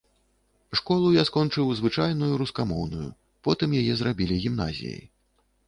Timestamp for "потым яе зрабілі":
3.49-4.43